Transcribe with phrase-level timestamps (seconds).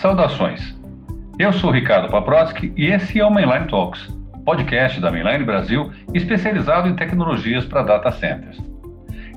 [0.00, 0.74] Saudações.
[1.38, 4.08] Eu sou Ricardo Paprotsky e esse é o Mainline Talks,
[4.46, 8.56] podcast da Mainline Brasil especializado em tecnologias para data centers.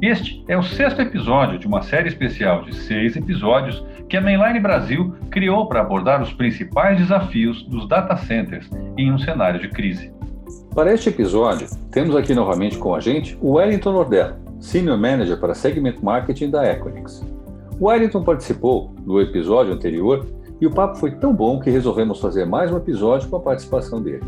[0.01, 4.61] Este é o sexto episódio de uma série especial de seis episódios que a Mainline
[4.61, 10.13] Brasil criou para abordar os principais desafios dos data centers em um cenário de crise.
[10.73, 15.53] Para este episódio, temos aqui novamente com a gente o Wellington Nordella, Senior Manager para
[15.53, 17.21] Segment Marketing da Equinix.
[17.81, 20.25] O Wellington participou do episódio anterior
[20.59, 24.01] e o papo foi tão bom que resolvemos fazer mais um episódio com a participação
[24.01, 24.23] dele.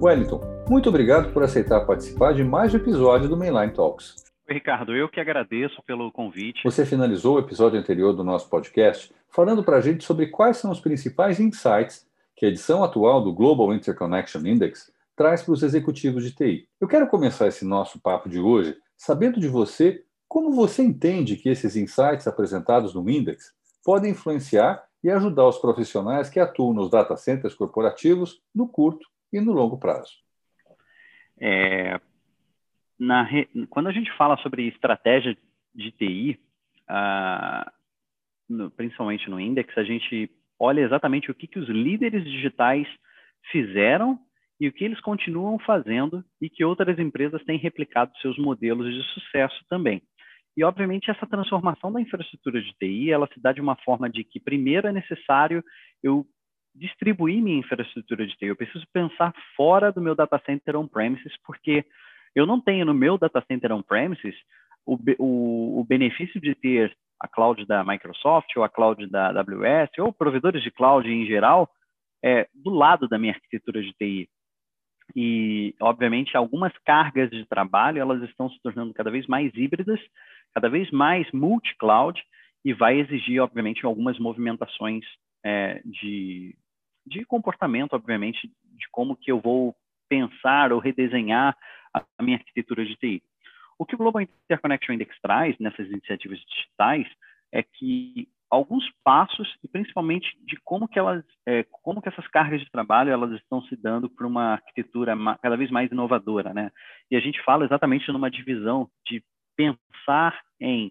[0.00, 4.14] Wellington, muito obrigado por aceitar participar de mais um episódio do Mainline Talks.
[4.48, 6.62] Ricardo, eu que agradeço pelo convite.
[6.64, 10.70] Você finalizou o episódio anterior do nosso podcast falando para a gente sobre quais são
[10.70, 16.22] os principais insights que a edição atual do Global Interconnection Index traz para os executivos
[16.22, 16.68] de TI.
[16.80, 21.48] Eu quero começar esse nosso papo de hoje sabendo de você como você entende que
[21.48, 23.52] esses insights apresentados no Index
[23.84, 29.40] podem influenciar e ajudar os profissionais que atuam nos data centers corporativos no curto e
[29.40, 30.12] no longo prazo.
[31.40, 31.98] É,
[32.98, 33.26] na,
[33.70, 35.36] quando a gente fala sobre estratégia
[35.74, 36.40] de TI,
[36.90, 37.70] uh,
[38.48, 42.86] no, principalmente no Index, a gente olha exatamente o que, que os líderes digitais
[43.50, 44.18] fizeram
[44.60, 49.02] e o que eles continuam fazendo e que outras empresas têm replicado seus modelos de
[49.14, 50.02] sucesso também.
[50.58, 54.24] E, obviamente, essa transformação da infraestrutura de TI, ela se dá de uma forma de
[54.24, 55.62] que, primeiro, é necessário
[56.02, 56.26] eu
[56.74, 58.46] distribuir minha infraestrutura de TI.
[58.46, 61.84] Eu preciso pensar fora do meu data center on-premises, porque
[62.34, 64.34] eu não tenho no meu data center on-premises
[64.84, 69.90] o, o, o, benefício de ter a cloud da Microsoft ou a cloud da AWS
[70.00, 71.70] ou provedores de cloud em geral
[72.20, 74.28] é, do lado da minha arquitetura de TI.
[75.14, 80.00] E, obviamente, algumas cargas de trabalho elas estão se tornando cada vez mais híbridas
[80.54, 82.20] cada vez mais multi-cloud
[82.64, 85.04] e vai exigir, obviamente, algumas movimentações
[85.44, 86.56] é, de,
[87.06, 89.74] de comportamento, obviamente, de como que eu vou
[90.08, 91.56] pensar ou redesenhar
[91.94, 93.22] a, minha arquitetura de TI.
[93.78, 97.06] O que o Global Interconnection Index traz nessas iniciativas digitais
[97.52, 102.60] é que alguns passos e principalmente de como que elas, é, como que essas cargas
[102.60, 106.70] de trabalho elas estão se dando para uma arquitetura cada vez mais inovadora, né?
[107.10, 109.22] E a gente fala exatamente numa divisão de
[110.08, 110.90] pensar em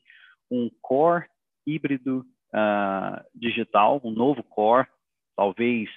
[0.50, 1.25] um core
[1.66, 2.23] híbrido
[2.53, 4.88] uh, digital, um novo core,
[5.35, 5.89] talvez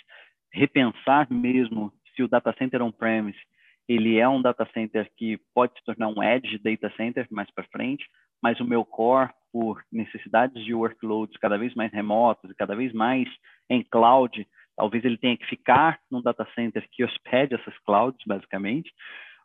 [0.52, 3.38] repensar mesmo se o data center on-premise
[3.86, 7.64] ele é um data center que pode se tornar um edge data center mais para
[7.64, 8.06] frente,
[8.40, 12.92] mas o meu core, por necessidades de workloads cada vez mais remotos e cada vez
[12.92, 13.28] mais
[13.68, 18.92] em cloud, talvez ele tenha que ficar num data center que hospede essas clouds, basicamente,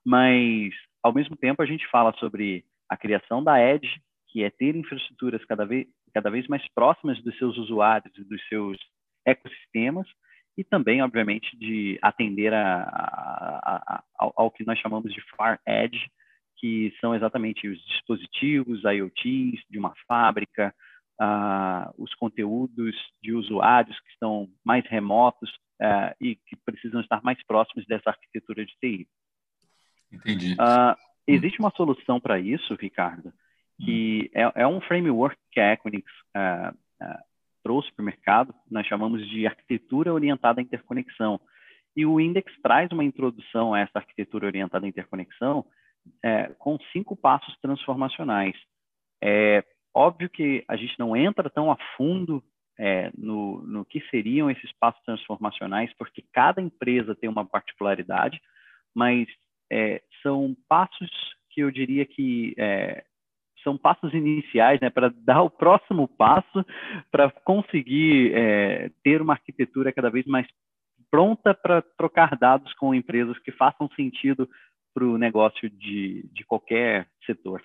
[0.06, 0.72] mas,
[1.02, 5.44] ao mesmo tempo, a gente fala sobre a criação da Edge, que é ter infraestruturas
[5.46, 8.78] cada vez, cada vez mais próximas dos seus usuários e dos seus
[9.26, 10.08] ecossistemas,
[10.58, 15.60] e também, obviamente, de atender a, a, a, ao, ao, que nós chamamos de Far
[15.68, 16.10] Edge,
[16.58, 20.74] que são exatamente os dispositivos IoTs de uma fábrica,
[21.22, 25.50] uh, os conteúdos de usuários que estão mais remotos
[25.82, 29.08] uh, e que precisam estar mais próximos dessa arquitetura de TI.
[30.12, 30.54] Entendi.
[30.54, 30.96] Uh,
[31.28, 33.34] Existe uma solução para isso, Ricardo,
[33.84, 34.40] que hum.
[34.40, 36.06] é, é, um framework que a Equinix
[36.36, 37.24] uh, uh,
[37.64, 41.40] trouxe para o mercado, nós chamamos de arquitetura orientada à interconexão.
[41.96, 45.66] E o Index traz uma introdução a essa arquitetura orientada à interconexão
[46.24, 48.56] é, com cinco passos transformacionais.
[49.24, 49.64] É
[49.94, 52.44] óbvio que a gente não entra tão a fundo
[52.78, 58.40] é, no, no que seriam esses passos transformacionais, porque cada empresa tem uma particularidade,
[58.94, 59.28] mas
[59.72, 61.10] é, são passos
[61.50, 63.04] que eu diria que é,
[63.64, 66.66] são passos iniciais né, para dar o próximo passo
[67.12, 70.48] para conseguir é, ter uma arquitetura cada vez mais
[71.10, 74.50] pronta para trocar dados com empresas que façam sentido
[74.94, 77.62] para o negócio de, de qualquer setor.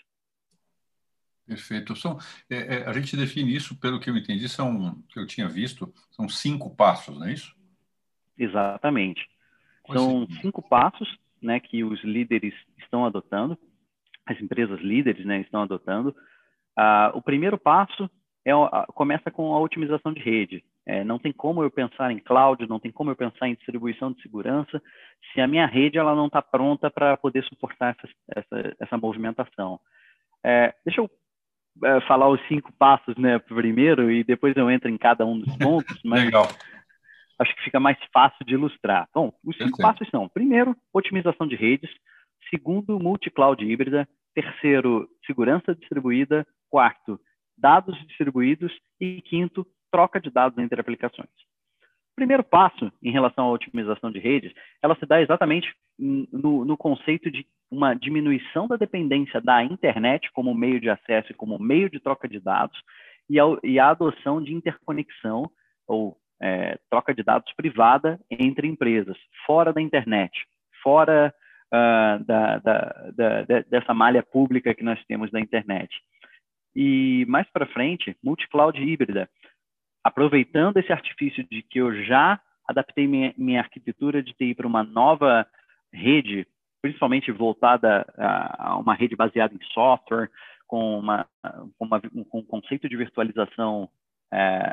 [1.47, 1.97] Perfeito.
[1.97, 2.17] São,
[2.49, 5.93] é, é, a gente define isso, pelo que eu entendi, são que eu tinha visto,
[6.13, 7.55] são cinco passos, não é isso?
[8.39, 9.29] Exatamente.
[9.93, 11.09] São cinco passos
[11.43, 13.59] né, que os líderes estão adotando,
[14.27, 16.15] as empresas líderes né, estão adotando.
[16.79, 18.09] Uh, o primeiro passo
[18.45, 18.53] é,
[18.95, 20.65] começa com a otimização de rede.
[20.87, 24.13] É, não tem como eu pensar em cloud, não tem como eu pensar em distribuição
[24.13, 24.83] de segurança
[25.33, 29.79] se a minha rede ela não está pronta para poder suportar essa, essa, essa movimentação.
[30.43, 31.11] É, deixa eu
[31.85, 35.55] é, falar os cinco passos né, primeiro e depois eu entro em cada um dos
[35.57, 36.01] pontos.
[36.03, 36.49] Mas, Legal
[37.41, 39.09] acho que fica mais fácil de ilustrar.
[39.15, 41.91] Bom, os cinco passos são: primeiro, otimização de redes,
[42.51, 47.19] segundo, multi-cloud híbrida, terceiro, segurança distribuída, quarto,
[47.57, 48.73] dados distribuídos.
[49.01, 51.31] E quinto, troca de dados entre aplicações.
[52.15, 54.53] primeiro passo em relação à otimização de redes,
[54.83, 60.55] ela se dá exatamente no, no, conceito de uma diminuição da dependência da internet como
[60.55, 62.79] meio de acesso e como meio de troca de dados
[63.29, 65.51] e a, e a adoção de interconexão
[65.87, 69.17] ou é, troca de dados privada entre empresas,
[69.47, 70.33] fora da internet,
[70.83, 71.35] fora
[71.73, 75.95] uh, da, da, da, dessa malha pública que nós temos da internet.
[76.75, 79.29] E mais para frente, multi-cloud híbrida,
[80.03, 84.83] aproveitando esse artifício de que eu já adaptei minha, minha arquitetura de TI para uma
[84.83, 85.47] nova
[85.93, 86.47] rede,
[86.81, 90.31] principalmente voltada a, a uma rede baseada em software,
[90.67, 91.27] com, uma,
[91.77, 93.91] com, uma, com um conceito de virtualização
[94.33, 94.70] é,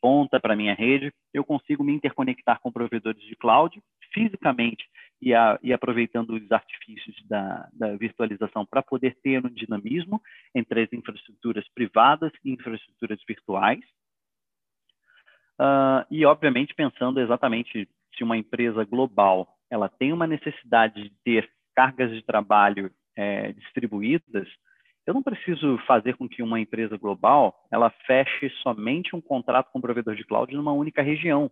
[0.00, 3.80] ponta para minha rede, eu consigo me interconectar com provedores de cloud
[4.12, 4.84] fisicamente
[5.20, 10.22] e, a, e aproveitando os artifícios da, da virtualização para poder ter um dinamismo
[10.54, 13.84] entre as infraestruturas privadas e infraestruturas virtuais.
[15.60, 21.50] Uh, e, obviamente, pensando exatamente se uma empresa global ela tem uma necessidade de ter
[21.74, 24.48] cargas de trabalho é, distribuídas,
[25.08, 29.78] eu não preciso fazer com que uma empresa global ela feche somente um contrato com
[29.78, 31.50] o provedor de cloud numa única região.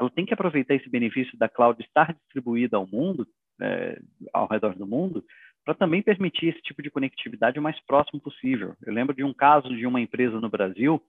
[0.00, 3.24] Ela tem que aproveitar esse benefício da cloud estar distribuída ao mundo,
[3.62, 4.00] é,
[4.34, 5.24] ao redor do mundo,
[5.64, 8.74] para também permitir esse tipo de conectividade o mais próximo possível.
[8.84, 11.00] Eu lembro de um caso de uma empresa no Brasil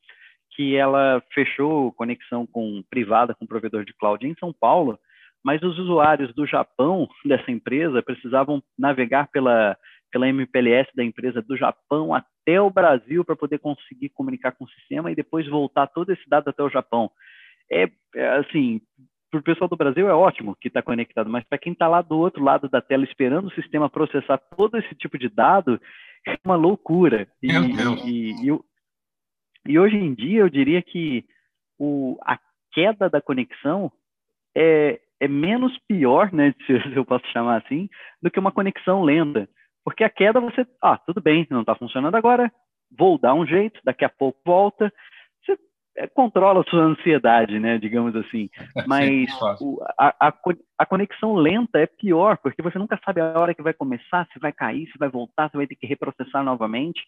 [0.52, 5.00] que ela fechou conexão com privada com provedor de cloud em São Paulo,
[5.44, 9.76] mas os usuários do Japão dessa empresa precisavam navegar pela
[10.12, 14.70] pela MPLS da empresa do Japão até o Brasil para poder conseguir comunicar com o
[14.70, 17.12] sistema e depois voltar todo esse dado até o Japão.
[17.72, 18.82] É, é assim,
[19.30, 22.02] para o pessoal do Brasil é ótimo que está conectado, mas para quem está lá
[22.02, 25.80] do outro lado da tela esperando o sistema processar todo esse tipo de dado,
[26.28, 27.28] é uma loucura.
[27.42, 27.52] E.
[28.06, 28.60] E, e,
[29.68, 31.24] e hoje em dia, eu diria que
[31.78, 32.40] o, a
[32.72, 33.92] queda da conexão
[34.56, 37.90] é, é menos pior, né, se eu posso chamar assim,
[38.22, 39.48] do que uma conexão lenta.
[39.84, 42.52] Porque a queda você, ah, tudo bem, não está funcionando agora,
[42.92, 44.92] vou dar um jeito, daqui a pouco volta.
[45.44, 45.58] Você
[45.98, 48.50] é, controla a sua ansiedade, né, digamos assim.
[48.88, 49.30] Mas
[49.62, 50.34] o, a, a,
[50.78, 54.40] a, conexão lenta é pior, porque você nunca sabe a hora que vai começar, se
[54.40, 57.02] vai cair, se vai voltar, se vai ter que reprocessar novamente.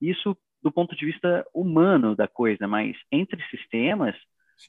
[0.00, 4.14] Isso do ponto de vista humano da coisa, mas entre sistemas,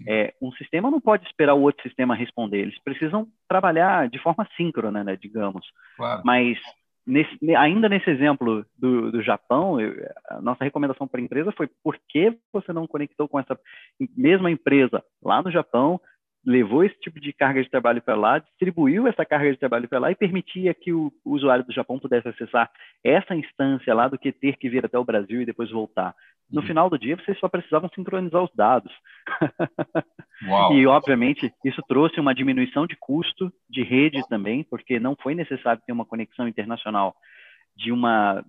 [0.07, 4.47] é, um sistema não pode esperar o outro sistema responder, eles precisam trabalhar de forma
[4.57, 5.65] síncrona, né, digamos.
[5.95, 6.23] Claro.
[6.25, 6.57] Mas
[7.05, 9.93] nesse, ainda nesse exemplo do, do Japão, eu,
[10.29, 13.59] a nossa recomendação para a empresa foi por que você não conectou com essa
[14.15, 15.99] mesma empresa lá no Japão,
[16.45, 19.99] levou esse tipo de carga de trabalho para lá, distribuiu essa carga de trabalho para
[19.99, 22.69] lá e permitia que o, o, usuário do Japão pudesse acessar
[23.03, 26.13] essa instância lá do que ter que vir até o Brasil e depois voltar.
[26.51, 26.67] No uhum.
[26.67, 28.91] final do dia, vocês só precisavam sincronizar os dados.
[30.73, 35.81] e, obviamente, isso trouxe uma diminuição de custo de rede também, porque não foi necessário
[35.85, 37.15] ter uma conexão internacional
[37.75, 38.43] de uma,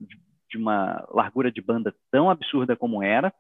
[0.51, 3.33] de uma largura de banda tão absurda como era,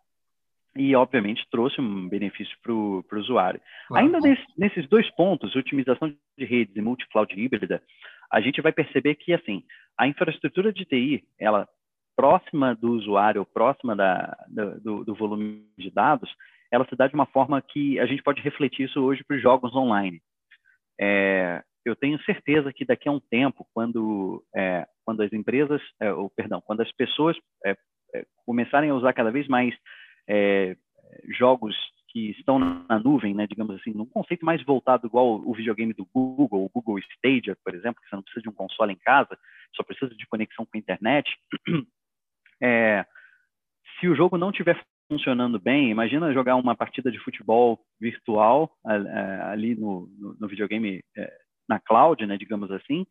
[0.76, 3.61] e, obviamente, trouxe um benefício para o usuário.
[3.88, 4.05] Claro.
[4.05, 7.82] Ainda nesse, nesses dois pontos, otimização de redes e multi-cloud híbrida,
[8.32, 9.62] a gente vai perceber que, assim,
[9.99, 11.69] a infraestrutura de TI, ela
[12.17, 16.31] próxima do usuário, próxima da, do, do, volume de dados,
[16.71, 19.43] ela se dá de uma forma que a gente pode refletir isso hoje para os
[19.43, 20.21] jogos online.
[21.00, 26.12] É, eu tenho certeza que daqui a um tempo, quando, é, quando as empresas, é,
[26.12, 27.76] ou, perdão, quando as pessoas é,
[28.14, 29.75] é, começarem a usar cada vez mais
[30.28, 30.76] é,
[31.37, 31.75] jogos
[32.09, 36.07] que estão na nuvem, né, digamos assim, num conceito mais voltado igual o videogame do
[36.14, 39.37] Google, o Google Stadia, por exemplo, que você não precisa de um console em casa,
[39.75, 41.31] só precisa de conexão com a internet.
[42.62, 43.04] É,
[43.99, 48.71] se o jogo não estiver funcionando bem, imagina jogar uma partida de futebol virtual
[49.50, 51.33] ali no, no, no videogame é,
[51.69, 53.04] na cloud, né, digamos assim,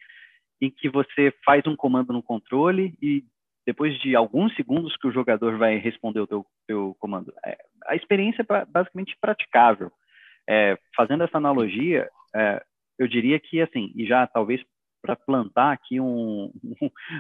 [0.62, 3.26] em que você faz um comando no controle e
[3.66, 7.34] depois de alguns segundos que o jogador vai responder o teu, teu comando.
[7.46, 9.92] É, a experiência é basicamente praticável.
[10.48, 12.62] É, fazendo essa analogia, é,
[13.00, 14.62] eu diria que, assim, e já talvez
[15.02, 16.52] para plantar aqui um,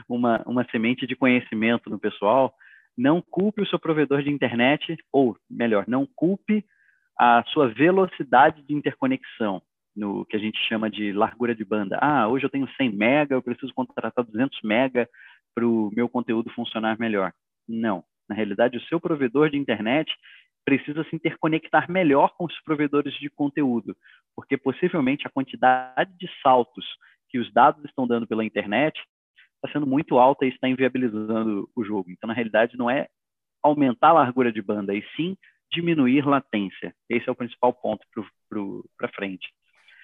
[0.07, 2.53] uma, uma semente de conhecimento no pessoal,
[2.97, 6.63] não culpe o seu provedor de internet, ou melhor, não culpe
[7.19, 9.61] a sua velocidade de interconexão,
[9.95, 11.99] no que a gente chama de largura de banda.
[12.01, 15.07] Ah, hoje eu tenho 100 mega, eu preciso contratar 200 mega
[15.53, 17.31] para o meu conteúdo funcionar melhor.
[17.67, 18.03] Não.
[18.27, 20.11] Na realidade, o seu provedor de internet
[20.65, 23.95] precisa se interconectar melhor com os provedores de conteúdo,
[24.35, 26.85] porque possivelmente a quantidade de saltos
[27.29, 28.97] que os dados estão dando pela internet
[29.55, 32.11] está sendo muito alta e está inviabilizando o jogo.
[32.11, 33.07] Então, na realidade, não é
[33.61, 35.37] aumentar a largura de banda, e sim
[35.71, 36.93] diminuir latência.
[37.09, 38.05] Esse é o principal ponto
[38.97, 39.51] para frente.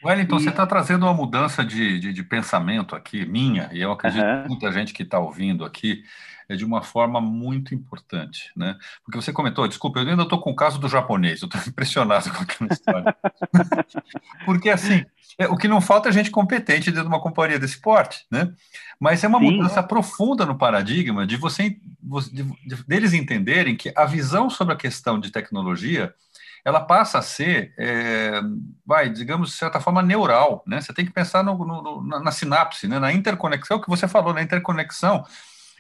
[0.04, 0.44] Wellington, e...
[0.44, 4.44] você está trazendo uma mudança de, de, de, pensamento aqui, minha, e eu acredito uhum.
[4.44, 6.04] que muita gente que está ouvindo aqui,
[6.50, 8.76] é de uma forma muito importante, né?
[9.04, 12.32] Porque você comentou, desculpa, eu ainda estou com o caso do japonês, eu estou impressionado
[12.32, 13.16] com aquela história.
[14.46, 15.06] Porque, assim,
[15.38, 18.52] é, o que não falta é gente competente dentro de uma companhia desse porte, né?
[19.00, 19.52] Mas é uma Sim.
[19.52, 21.78] mudança profunda no paradigma de você,
[22.34, 26.14] de, de, deles entenderem que a visão sobre a questão de tecnologia
[26.64, 28.42] ela passa a ser, é,
[28.86, 30.82] vai, digamos, de certa forma, neural, né?
[30.82, 33.00] Você tem que pensar no, no, na, na, sinapse, né?
[33.00, 35.26] na interconexão, que você falou, na interconexão,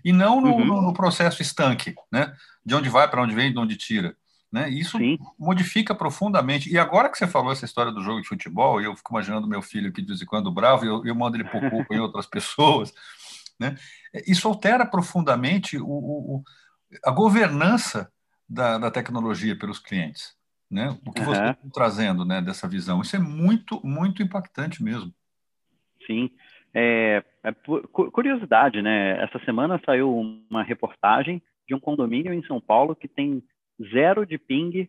[0.04, 0.94] e não no, uhum.
[0.94, 2.34] processo estanque, né?
[2.66, 4.16] De onde vai, para onde vem, de onde tira.
[4.52, 4.70] Né?
[4.70, 5.18] Isso Sim.
[5.38, 6.72] modifica profundamente.
[6.72, 9.62] E agora que você falou essa história do jogo de futebol, eu fico imaginando meu
[9.62, 12.26] filho que de vez em quando bravo, eu, eu mando ele por culpa em outras
[12.26, 12.92] pessoas,
[13.60, 13.78] né?
[14.26, 16.44] Isso altera profundamente o, o,
[17.06, 18.12] a governança
[18.48, 20.39] da, da tecnologia pelos clientes
[20.70, 20.98] né?
[21.06, 21.26] O que uhum.
[21.26, 23.02] você está trazendo, né, dessa visão.
[23.02, 25.12] Isso é muito, muito impactante mesmo.
[26.06, 26.30] Sim.
[26.74, 27.52] É, é,
[28.12, 29.24] curiosidade, né?
[29.24, 33.44] Essa semana saiu uma reportagem de um condomínio em São Paulo que tem
[33.92, 34.88] zero de ping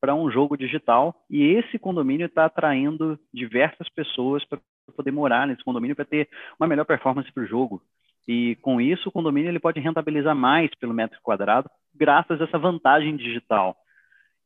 [0.00, 4.58] para um jogo digital e esse condomínio está atraindo diversas pessoas para
[4.96, 7.82] poder morar nesse condomínio para ter uma melhor performance para o jogo.
[8.26, 12.58] E com isso, o condomínio ele pode rentabilizar mais pelo metro quadrado graças a essa
[12.58, 13.76] vantagem digital.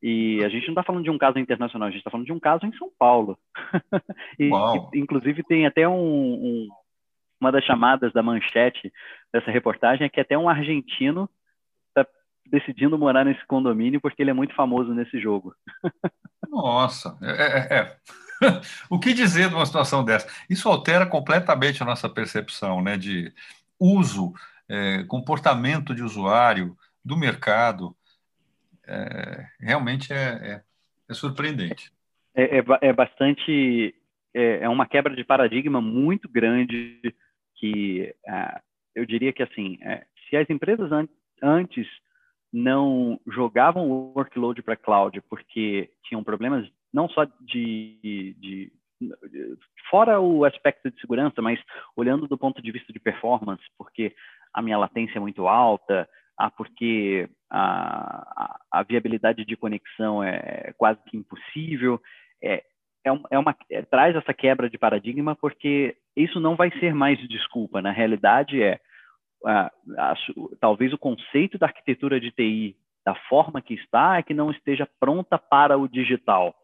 [0.07, 2.33] E a gente não está falando de um caso internacional, a gente está falando de
[2.33, 3.39] um caso em São Paulo.
[4.39, 6.69] e, e, inclusive, tem até um, um,
[7.41, 8.93] uma das chamadas da manchete
[9.33, 11.27] dessa reportagem é que até um argentino
[11.89, 12.07] está
[12.45, 15.55] decidindo morar nesse condomínio porque ele é muito famoso nesse jogo.
[16.51, 17.97] Nossa, é, é, é.
[18.91, 20.29] o que dizer de uma situação dessa?
[20.51, 23.33] Isso altera completamente a nossa percepção né, de
[23.81, 24.35] uso,
[24.69, 27.97] é, comportamento de usuário, do mercado
[28.87, 30.63] é, realmente é, é,
[31.09, 31.91] é surpreendente.
[32.35, 33.95] É, é, é bastante.
[34.35, 37.01] É, é, uma quebra de paradigma muito grande
[37.57, 38.61] que é,
[38.95, 39.79] eu diria que assim,
[40.29, 41.09] se as empresas an
[41.43, 41.87] antes
[42.53, 48.73] não jogavam o workload para cloud porque tinham problemas não só de, de, de,
[49.91, 51.59] fora o aspecto de segurança, mas
[51.97, 54.15] olhando do ponto de vista de performance, porque
[54.53, 60.73] a minha latência é muito alta, ah, porque a, a, a, viabilidade de conexão é
[60.77, 62.01] quase que impossível.
[62.43, 62.65] É,
[63.07, 67.19] é, é uma, é, traz essa quebra de paradigma porque isso não vai ser mais
[67.29, 67.81] desculpa.
[67.81, 68.81] Na realidade, é
[69.47, 69.71] a,
[70.61, 74.89] talvez o conceito da arquitetura de TI da forma que está é que não esteja
[74.99, 76.55] pronta para o digital.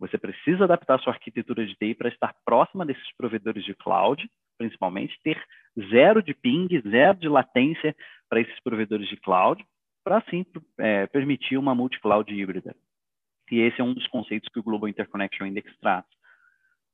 [0.00, 5.18] Você precisa adaptar sua arquitetura de TI para estar próxima desses provedores de cloud, principalmente,
[5.22, 5.42] ter
[5.90, 7.94] zero de ping, zero de latência
[8.28, 9.64] para esses provedores de cloud,
[10.02, 10.44] para assim
[10.78, 12.74] é, permitir uma multi-cloud híbrida.
[13.50, 16.04] E esse é um dos conceitos que o Global Interconnection Index traz.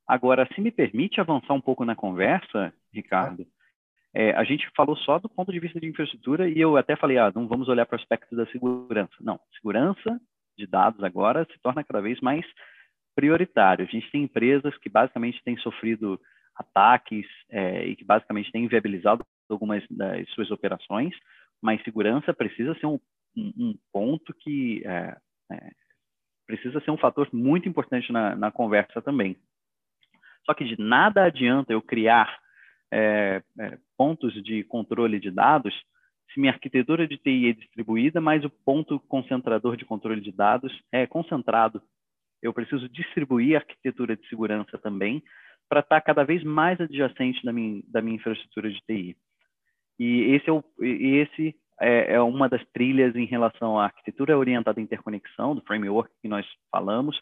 [0.06, 3.46] Agora, se me permite avançar um pouco na conversa, Ricardo,
[4.12, 7.16] é, a gente falou só do ponto de vista de infraestrutura e eu até falei,
[7.18, 9.14] ah, não vamos olhar para o aspecto da segurança.
[9.20, 10.20] Não, segurança
[10.58, 12.44] de dados agora se torna cada vez mais
[13.14, 13.84] prioritário.
[13.84, 16.20] A gente tem empresas que basicamente têm sofrido
[16.60, 21.14] ataques é, e que basicamente têm inviabilizado algumas das suas operações,
[21.60, 23.00] mas segurança precisa ser um,
[23.36, 25.16] um, um ponto que é,
[25.50, 25.70] é,
[26.46, 29.36] precisa ser um fator muito importante na, na, conversa também.
[30.44, 32.38] Só que de nada adianta eu criar
[32.92, 35.74] é, é, pontos de controle de dados
[36.32, 40.72] se minha arquitetura de TI é distribuída, mas o ponto concentrador de controle de dados
[40.92, 41.82] é concentrado.
[42.40, 45.22] Eu preciso distribuir a arquitetura de segurança também
[45.70, 49.16] para estar tá cada vez mais adjacente da minha, da minha infraestrutura de TI.
[49.98, 54.80] E esse é, o, esse é, é uma das trilhas em relação à arquitetura orientada
[54.80, 57.16] à interconexão, do framework que nós falamos,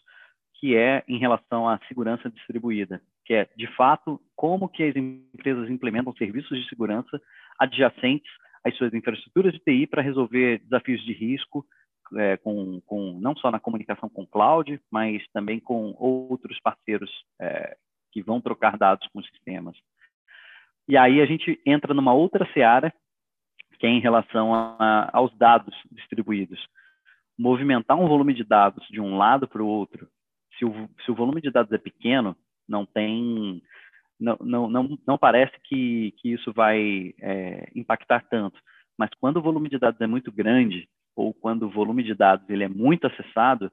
[0.55, 5.69] que é em relação à segurança distribuída, que é, de fato, como que as empresas
[5.69, 7.21] implementam serviços de segurança
[7.59, 8.31] adjacentes
[8.65, 11.67] às suas infraestruturas de TI para resolver desafios de risco,
[12.17, 17.77] é, com, com, não só na comunicação com cloud, mas também com outros parceiros é,
[18.11, 19.77] que vão trocar dados com sistemas.
[20.89, 22.93] E aí a gente entra numa outra seara,
[23.79, 26.59] que é em relação a, aos dados distribuídos.
[27.39, 30.09] Movimentar um volume de dados de um lado para o outro,
[30.59, 32.37] se o, se o volume de dados é pequeno,
[32.69, 33.63] não tem,
[34.19, 38.59] não, não, não, não parece que, que isso vai é, impactar tanto.
[38.99, 42.49] Mas quando o volume de dados é muito grande, ou quando o volume de dados
[42.51, 43.71] ele é muito acessado,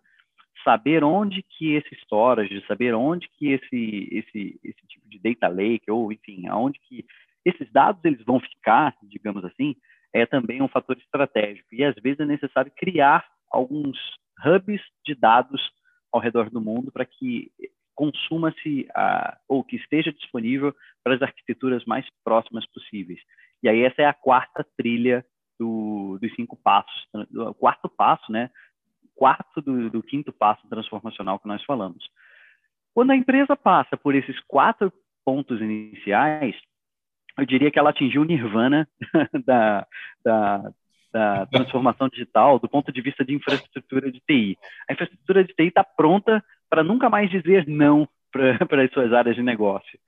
[0.65, 5.89] saber onde que esse storage, saber onde que esse, esse, esse tipo de data lake,
[5.89, 7.05] ou enfim, aonde que
[7.45, 9.75] esses dados eles vão ficar, digamos assim,
[10.11, 11.67] é também um fator estratégico.
[11.71, 13.97] E às vezes é necessário criar alguns
[14.43, 15.61] hubs de dados
[16.11, 17.51] ao redor do mundo para que
[17.93, 18.87] consuma-se
[19.47, 23.19] ou que esteja disponível para as arquiteturas mais próximas possíveis.
[23.63, 25.25] E aí essa é a quarta trilha
[25.59, 28.49] do, dos cinco passos, o quarto passo, né?
[29.15, 32.03] Quarto do, do quinto passo transformacional que nós falamos.
[32.93, 34.91] Quando a empresa passa por esses quatro
[35.23, 36.55] pontos iniciais,
[37.37, 38.87] eu diria que ela atingiu o nirvana
[39.45, 39.87] da,
[40.23, 40.71] da,
[41.11, 44.57] da transformação digital do ponto de vista de infraestrutura de TI.
[44.89, 49.35] A infraestrutura de TI está pronta para nunca mais dizer não para as suas áreas
[49.35, 49.99] de negócio.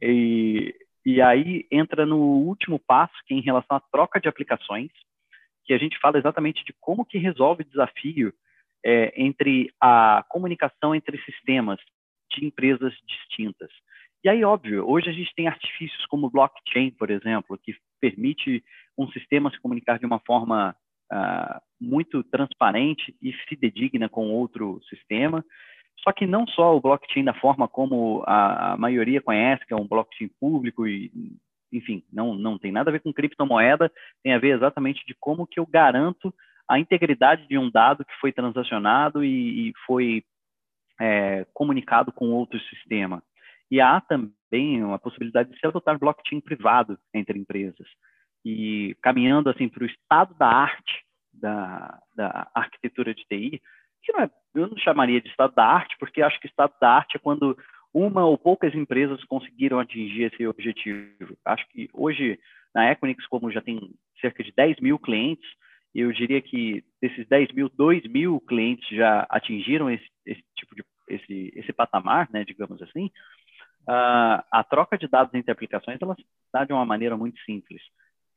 [0.00, 4.90] E, e aí entra no último passo, que é em relação à troca de aplicações,
[5.64, 8.32] que a gente fala exatamente de como que resolve o desafio
[8.84, 11.78] é, entre a comunicação entre sistemas
[12.32, 13.70] de empresas distintas.
[14.24, 18.62] E aí, óbvio, hoje a gente tem artifícios como blockchain, por exemplo, que permite
[18.96, 20.76] um sistema se comunicar de uma forma
[21.12, 25.44] uh, muito transparente e fidedigna com outro sistema.
[26.04, 29.76] Só que não só o blockchain da forma como a, a maioria conhece, que é
[29.76, 31.10] um blockchain público e
[31.72, 33.90] enfim, não, não tem nada a ver com criptomoeda,
[34.22, 36.32] tem a ver exatamente de como que eu garanto
[36.68, 40.24] a integridade de um dado que foi transacionado e, e foi
[41.00, 43.22] é, comunicado com outro sistema.
[43.70, 47.88] E há também uma possibilidade de se adotar blockchain privado entre empresas.
[48.44, 53.60] E caminhando assim para o estado da arte da, da arquitetura de TI,
[54.02, 56.90] que não é, eu não chamaria de estado da arte, porque acho que estado da
[56.90, 57.56] arte é quando
[57.94, 61.36] uma ou poucas empresas conseguiram atingir esse objetivo.
[61.44, 62.38] Acho que hoje,
[62.74, 65.48] na Equinix, como já tem cerca de 10 mil clientes,
[65.94, 70.82] eu diria que desses 10 mil, 2 mil clientes já atingiram esse, esse tipo de
[71.08, 73.06] esse, esse patamar, né, digamos assim,
[73.82, 77.82] uh, a troca de dados entre aplicações ela se dá de uma maneira muito simples.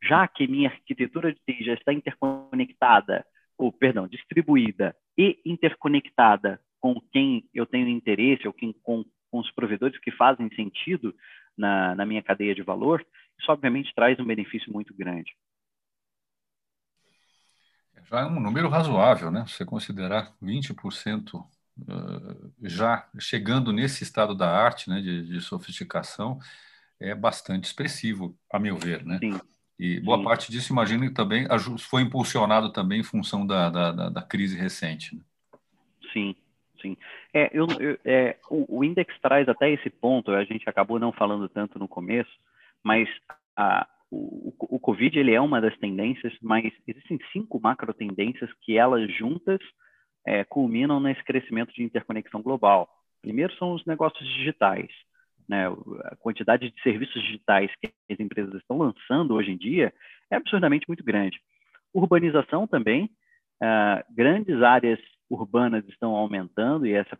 [0.04, 3.26] Já que minha arquitetura de TI já está interconectada,
[3.58, 9.50] ou, perdão, distribuída e interconectada com quem eu tenho interesse, ou quem, com, com os
[9.52, 11.16] provedores que fazem sentido
[11.58, 13.06] na, na minha cadeia de valor,
[13.40, 15.32] isso obviamente traz um benefício muito grande.
[18.10, 19.46] Já é um número razoável, né?
[19.48, 21.44] Você considerar 20%
[22.64, 26.40] já chegando nesse estado da arte, né, de, de, sofisticação,
[27.00, 29.20] é bastante expressivo, a meu ver, né?
[29.20, 29.40] Sim.
[29.78, 30.24] E boa Sim.
[30.24, 31.46] parte disso, imagino que também
[31.80, 35.16] foi impulsionado também em função da, da, da, da crise recente.
[35.16, 35.22] Né?
[36.14, 36.36] Sim,
[36.82, 36.96] sim.
[37.34, 41.12] É, eu, eu, é, o, o Index traz até esse ponto, a gente acabou não
[41.12, 42.32] falando tanto no começo,
[42.82, 43.10] mas
[43.58, 48.78] a, o, o Covid ele é uma das tendências, mas existem cinco macro tendências que
[48.78, 49.60] elas juntas
[50.26, 52.90] é, culminam nesse crescimento de interconexão global.
[53.22, 54.90] Primeiro são os negócios digitais.
[55.48, 55.68] Né?
[56.06, 59.94] A quantidade de serviços digitais que as empresas estão lançando hoje em dia
[60.32, 61.40] é absurdamente muito grande.
[61.94, 63.06] Urbanização também,
[63.62, 65.00] uh, grandes áreas
[65.30, 67.18] urbanas estão aumentando e essa,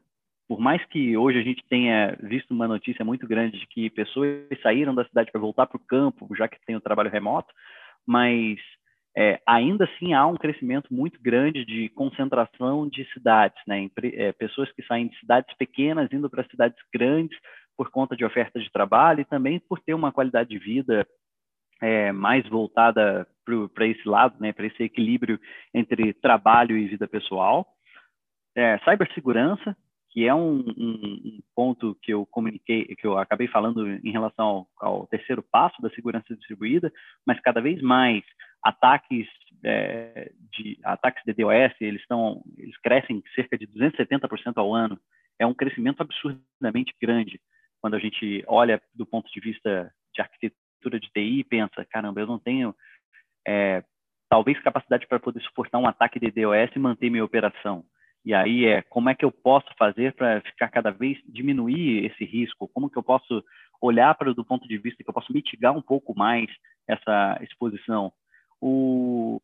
[0.48, 4.48] por mais que hoje a gente tenha visto uma notícia muito grande de que pessoas
[4.62, 7.52] saíram da cidade para voltar para o campo, já que tem o trabalho remoto,
[8.06, 8.60] mas
[9.18, 13.90] é, ainda assim há um crescimento muito grande de concentração de cidades, né?
[14.14, 17.38] É, pessoas que saem de cidades pequenas indo para cidades grandes
[17.78, 21.08] por conta de oferta de trabalho e também por ter uma qualidade de vida
[21.82, 23.28] é, mais voltada
[23.74, 24.52] para esse lado, né?
[24.52, 25.40] Para esse equilíbrio
[25.74, 27.66] entre trabalho e vida pessoal.
[28.54, 29.76] É, cibersegurança,
[30.16, 34.46] que é um, um, um, ponto que eu comuniquei, que eu acabei falando em relação
[34.46, 36.90] ao, ao terceiro passo da segurança distribuída,
[37.28, 38.24] mas cada vez mais
[38.64, 39.28] ataques
[39.62, 44.98] é, de ataques de DOS, eles estão, eles crescem cerca de 270% ao ano.
[45.38, 47.42] É um crescimento absurdamente grande
[47.82, 52.22] quando a gente olha do ponto de vista de arquitetura de TI e pensa, caramba,
[52.22, 52.74] eu não tenho
[53.46, 53.84] é,
[54.30, 57.84] talvez capacidade para poder suportar um ataque de DOS e manter minha operação.
[58.26, 62.26] E aí é como é que eu posso fazer para ficar cada vez diminuir esse
[62.26, 62.68] risco?
[62.70, 63.44] Como que eu posso
[63.80, 66.50] olhar para do ponto de vista que eu posso mitigar um pouco mais
[66.88, 68.12] essa exposição?
[68.60, 69.40] O,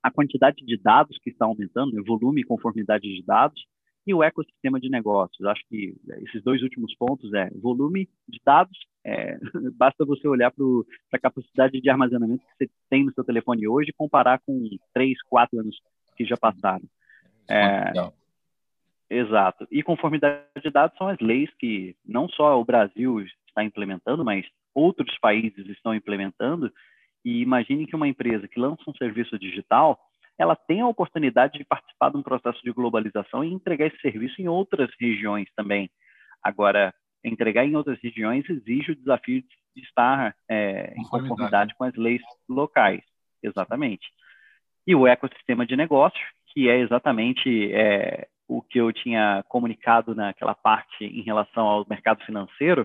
[0.00, 3.60] a quantidade de dados que está aumentando, o volume e conformidade de dados,
[4.06, 5.46] e o ecossistema de negócios.
[5.46, 9.38] Acho que esses dois últimos pontos é volume de dados, é,
[9.76, 10.64] basta você olhar para
[11.12, 15.20] a capacidade de armazenamento que você tem no seu telefone hoje e comparar com três,
[15.24, 15.76] quatro anos
[16.16, 16.84] que já passaram.
[17.48, 17.92] É,
[19.10, 19.66] exato.
[19.70, 24.46] E conformidade de dados são as leis que não só o Brasil está implementando, mas
[24.74, 26.72] outros países estão implementando.
[27.24, 29.98] E imagine que uma empresa que lança um serviço digital,
[30.38, 34.40] ela tem a oportunidade de participar de um processo de globalização e entregar esse serviço
[34.40, 35.90] em outras regiões também.
[36.42, 39.42] Agora, entregar em outras regiões exige o desafio
[39.74, 43.02] de estar é, em conformidade com as leis locais.
[43.42, 44.08] Exatamente.
[44.86, 46.22] E o ecossistema de negócios,
[46.58, 52.24] que é exatamente é, o que eu tinha comunicado naquela parte em relação ao mercado
[52.24, 52.84] financeiro,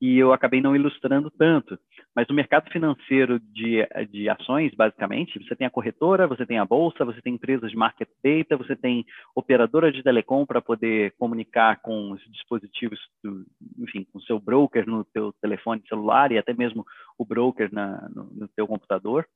[0.00, 1.76] e eu acabei não ilustrando tanto.
[2.14, 6.64] Mas no mercado financeiro de, de ações, basicamente, você tem a corretora, você tem a
[6.64, 9.04] bolsa, você tem empresas de market data, você tem
[9.34, 13.44] operadora de telecom para poder comunicar com os dispositivos, do,
[13.76, 16.86] enfim, com o seu broker no teu telefone celular e até mesmo
[17.18, 19.26] o broker na, no, no teu computador.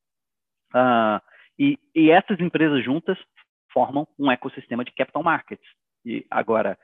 [0.72, 1.20] Uh,
[1.58, 3.18] e, e essas empresas juntas
[3.72, 5.66] formam um ecossistema de capital markets.
[6.04, 6.78] E agora,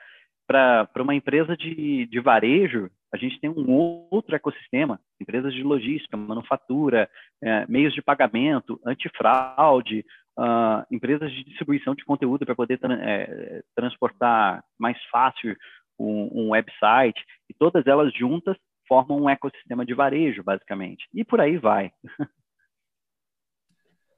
[0.47, 3.71] para uma empresa de, de varejo, a gente tem um
[4.11, 7.09] outro ecossistema, empresas de logística, manufatura,
[7.43, 10.05] é, meios de pagamento, antifraude,
[10.39, 15.57] uh, empresas de distribuição de conteúdo para poder tra é, transportar mais fácil
[15.99, 18.57] um, um website, e todas elas juntas
[18.89, 21.07] formam um ecossistema de varejo, basicamente.
[21.15, 21.93] E por aí vai.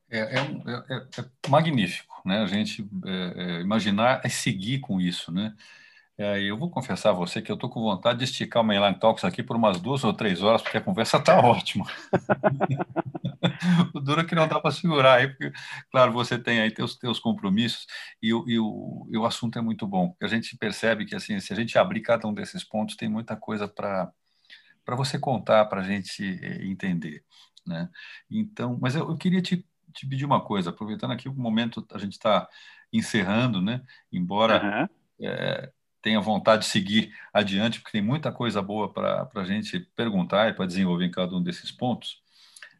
[0.08, 2.38] É, é, é, é, magnífico, né?
[2.38, 5.54] A gente é, é, imaginar e seguir com isso, né?
[6.18, 8.98] É, eu vou confessar a você que eu estou com vontade de esticar o Mainline
[8.98, 11.84] Talks aqui por umas duas ou três horas, porque a conversa está ótima.
[13.94, 15.52] o duro é que não dá para segurar aí, porque,
[15.90, 17.86] claro, você tem aí teus, teus compromissos
[18.22, 20.16] e, e, o, e o assunto é muito bom.
[20.22, 23.36] A gente percebe que, assim, se a gente abrir cada um desses pontos, tem muita
[23.36, 24.10] coisa para
[24.96, 26.24] você contar, para a gente
[26.62, 27.24] entender.
[27.66, 27.90] Né?
[28.30, 31.98] Então, mas eu, eu queria te, te pedir uma coisa, aproveitando aqui o momento, a
[31.98, 32.48] gente está
[32.92, 33.82] encerrando, né?
[34.12, 34.88] embora.
[35.20, 35.26] Uhum.
[35.28, 40.48] É, tenha vontade de seguir adiante, porque tem muita coisa boa para a gente perguntar
[40.48, 42.22] e para desenvolver em cada um desses pontos.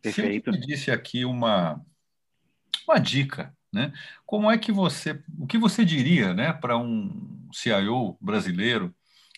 [0.00, 0.52] Perfeito.
[0.52, 1.85] Se eu te disse aqui uma,
[2.87, 3.92] uma dica, né?
[4.24, 8.94] Como é que você, o que você diria, né, para um CIO brasileiro,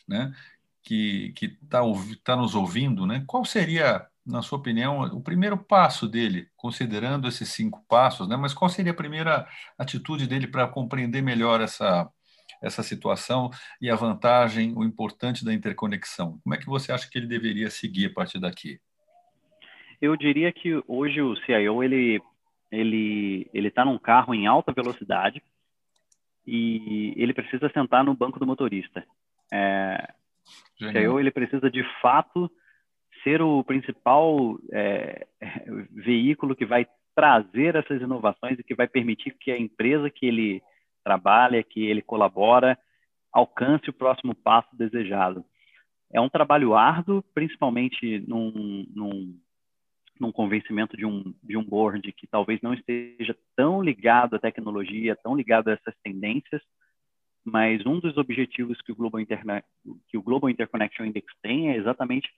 [0.07, 0.35] né,
[0.83, 1.81] que que está
[2.23, 3.25] tá nos ouvindo, né?
[3.27, 8.37] Qual seria, na sua opinião, o primeiro passo dele, considerando esses cinco passos, né?
[8.37, 12.11] Mas qual seria a primeira atitude dele para compreender melhor essa
[12.61, 16.41] essa situação e a vantagem, o importante da interconexão.
[16.43, 18.81] Como é que você acha que ele deveria seguir a partir daqui?
[20.01, 22.21] Eu diria que hoje o CIO ele
[22.71, 25.43] ele ele está num carro em alta velocidade
[26.47, 29.05] e ele precisa sentar no banco do motorista.
[29.53, 30.13] É,
[30.81, 32.51] o CIO ele precisa de fato
[33.23, 35.27] ser o principal é,
[35.91, 40.63] veículo que vai trazer essas inovações e que vai permitir que a empresa que ele
[41.03, 42.79] trabalha, que ele colabora,
[43.33, 45.45] alcance o próximo passo desejado.
[46.13, 49.39] É um trabalho árduo, principalmente num, num,
[50.21, 55.17] num convencimento de um, de um board que talvez não esteja tão ligado à tecnologia,
[55.17, 56.63] tão ligado a essas tendências,
[57.45, 59.67] mas um dos objetivos que o Global, Internet,
[60.09, 62.29] que o Global Interconnection Index tem é exatamente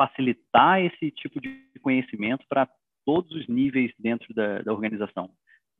[0.00, 2.66] facilitar esse tipo de conhecimento para
[3.04, 5.30] todos os níveis dentro da, da organização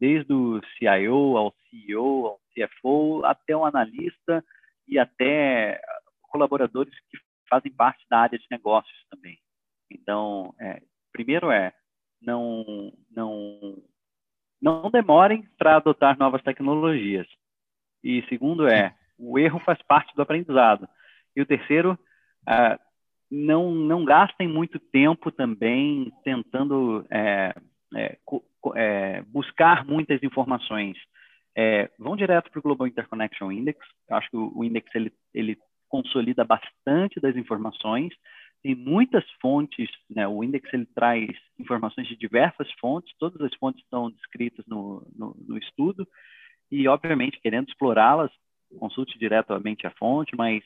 [0.00, 4.42] desde o CIO ao CEO, ao CFO, até o analista
[4.88, 5.80] e até
[6.22, 9.38] colaboradores que fazem parte da área de negócios também.
[9.90, 10.80] Então, é,
[11.12, 11.72] primeiro é
[12.22, 13.82] não não
[14.60, 17.26] não demorem para adotar novas tecnologias.
[18.02, 20.88] E segundo é o erro faz parte do aprendizado.
[21.36, 21.98] E o terceiro,
[22.48, 22.78] é,
[23.30, 27.54] não não gastem muito tempo também tentando é,
[27.96, 28.18] é,
[28.74, 30.96] é, buscar muitas informações,
[31.56, 33.78] é, vão direto para o Global Interconnection Index.
[34.08, 38.14] Eu acho que o, o index ele, ele consolida bastante das informações.
[38.62, 40.28] Tem muitas fontes, né?
[40.28, 45.34] o index ele traz informações de diversas fontes, todas as fontes estão descritas no, no,
[45.48, 46.06] no estudo,
[46.70, 48.30] e, obviamente, querendo explorá-las,
[48.78, 50.62] consulte diretamente a fonte, mas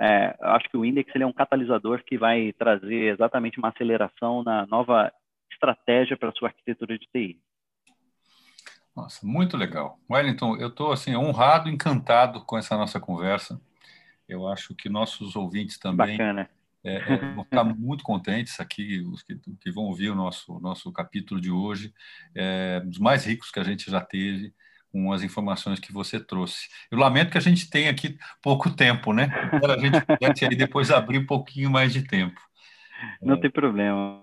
[0.00, 3.68] é, eu acho que o index ele é um catalisador que vai trazer exatamente uma
[3.68, 5.12] aceleração na nova
[5.50, 7.40] estratégia para a sua arquitetura de TI.
[8.94, 9.98] Nossa, muito legal.
[10.10, 13.60] Wellington, eu estou assim, honrado, encantado com essa nossa conversa.
[14.28, 16.50] Eu acho que nossos ouvintes também Bacana.
[16.84, 20.92] É, é, vão ficar muito contentes aqui, os que, que, vão ouvir o nosso, nosso
[20.92, 21.92] capítulo de hoje,
[22.34, 24.54] é, dos mais ricos que a gente já teve,
[24.90, 26.68] com as informações que você trouxe.
[26.90, 29.28] Eu lamento que a gente tenha aqui pouco tempo, né?
[29.52, 32.40] A gente pudesse aí depois abrir um pouquinho mais de tempo.
[33.22, 33.40] Não é.
[33.40, 34.22] tem problema.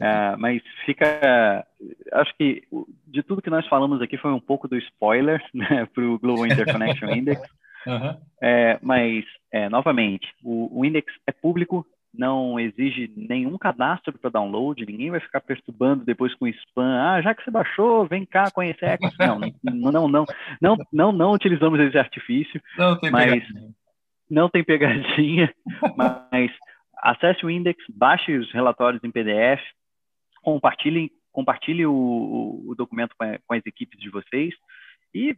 [0.00, 1.64] É, mas fica.
[2.12, 2.64] Acho que
[3.06, 6.46] de tudo que nós falamos aqui foi um pouco do spoiler né, para o Global
[6.46, 7.40] Interconnection Index.
[7.86, 8.20] Uhum.
[8.42, 14.84] É, mas, é, novamente, o, o index é público, não exige nenhum cadastro para download,
[14.84, 17.00] ninguém vai ficar perturbando depois com spam.
[17.00, 18.98] Ah, já que você baixou, vem cá conhecer.
[19.18, 20.26] Não, não, não, não,
[20.60, 22.60] não, não, não utilizamos esse artifício.
[22.76, 23.74] Não tem mas pegadinha.
[24.30, 25.54] Não tem pegadinha,
[25.96, 26.50] mas
[26.98, 29.62] acesse o index, baixe os relatórios em PDF,
[30.42, 34.54] compartilhe, compartilhe o, o documento com, a, com, as equipes de vocês
[35.14, 35.36] E,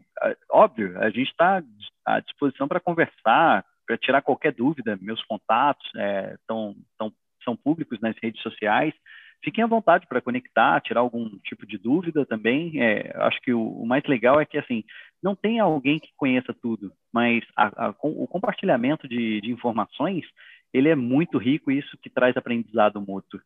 [0.51, 1.63] óbvio, a gente está
[2.05, 4.97] à disposição para conversar, para tirar qualquer dúvida.
[5.03, 7.13] Meus contatos é, tão, tão,
[7.45, 8.95] são públicos nas redes sociais.
[9.43, 12.81] Fiquem à vontade para conectar, tirar algum tipo de dúvida também.
[12.81, 14.85] É, acho que o, o, mais legal é que assim
[15.21, 20.25] não tem alguém que conheça tudo, mas a, a, o compartilhamento de, de informações
[20.73, 23.41] ele é muito rico e isso que traz aprendizado mútuo.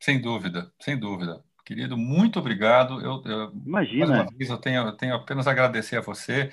[0.00, 1.42] Sem dúvida, sem dúvida.
[1.70, 3.00] Querido, muito obrigado.
[3.00, 4.06] Eu, eu, Imagina.
[4.08, 6.50] Mais uma vez, eu tenho, eu tenho apenas a agradecer a você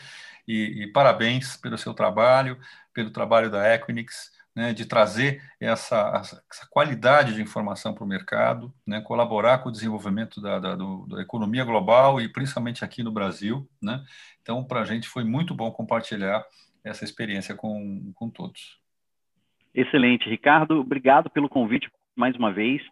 [0.47, 2.55] e, e, parabéns pelo seu trabalho,
[2.93, 8.71] pelo trabalho da Equinix, né, de trazer essa, essa qualidade de informação para o mercado,
[8.85, 13.11] né, colaborar com o desenvolvimento da, da, do, da, economia global e principalmente aqui no
[13.11, 13.67] Brasil.
[13.81, 13.99] Né?
[14.43, 16.45] Então, para a gente foi muito bom compartilhar
[16.83, 18.79] essa experiência com, com todos.
[19.73, 20.79] Excelente, Ricardo.
[20.79, 22.83] Obrigado pelo convite mais uma vez.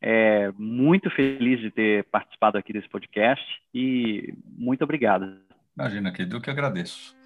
[0.00, 5.38] É, muito feliz de ter participado aqui desse podcast e muito obrigado.
[5.76, 7.16] Imagina, querido, eu que agradeço.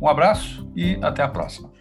[0.00, 1.73] Um abraço e até a próxima.